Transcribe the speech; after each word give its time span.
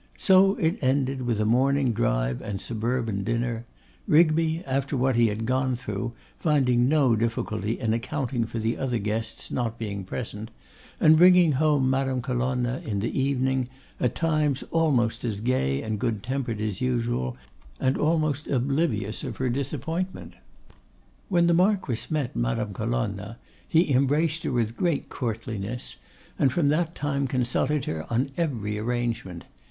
So 0.17 0.55
it 0.55 0.79
ended, 0.81 1.21
with 1.27 1.39
a 1.39 1.45
morning 1.45 1.93
drive 1.93 2.41
and 2.41 2.59
suburban 2.59 3.23
dinner; 3.23 3.65
Rigby, 4.07 4.63
after 4.65 4.97
what 4.97 5.15
he 5.15 5.27
had 5.27 5.45
gone 5.45 5.75
through, 5.75 6.13
finding 6.39 6.89
no 6.89 7.15
difficulty 7.15 7.79
in 7.79 7.93
accounting 7.93 8.45
for 8.45 8.57
the 8.57 8.79
other 8.79 8.97
guests 8.97 9.51
not 9.51 9.77
being 9.77 10.03
present, 10.03 10.49
and 10.99 11.17
bringing 11.17 11.51
home 11.51 11.87
Madame 11.87 12.19
Colonna 12.19 12.81
in 12.83 12.99
the 12.99 13.15
evening, 13.15 13.69
at 13.99 14.15
times 14.15 14.63
almost 14.71 15.23
as 15.23 15.39
gay 15.39 15.83
and 15.83 15.99
good 15.99 16.23
tempered 16.23 16.61
as 16.61 16.81
usual, 16.81 17.37
and 17.79 17.95
almost 17.95 18.47
oblivious 18.47 19.23
of 19.23 19.37
her 19.37 19.49
disappointment. 19.51 20.33
When 21.29 21.45
the 21.45 21.53
Marquess 21.53 22.09
met 22.09 22.35
Madame 22.35 22.73
Colonna 22.73 23.37
he 23.67 23.93
embraced 23.93 24.45
her 24.45 24.51
with 24.51 24.75
great 24.75 25.09
courtliness, 25.09 25.97
and 26.39 26.51
from 26.51 26.69
that 26.69 26.95
time 26.95 27.27
consulted 27.27 27.85
her 27.85 28.11
on 28.11 28.29
every 28.35 28.79
arrangement. 28.79 29.45